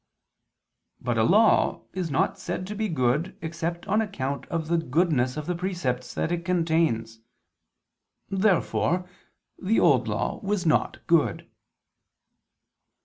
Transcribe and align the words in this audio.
But 0.99 1.19
a 1.19 1.23
law 1.23 1.83
is 1.93 2.09
not 2.09 2.39
said 2.39 2.65
to 2.65 2.75
be 2.75 2.89
good 2.89 3.37
except 3.39 3.87
on 3.87 4.01
account 4.01 4.47
of 4.47 4.67
the 4.67 4.77
goodness 4.79 5.37
of 5.37 5.45
the 5.45 5.53
precepts 5.53 6.15
that 6.15 6.31
it 6.31 6.43
contains. 6.43 7.19
Therefore 8.27 9.07
the 9.61 9.79
Old 9.79 10.07
Law 10.07 10.39
was 10.41 10.65
not 10.65 11.05
good. 11.05 11.47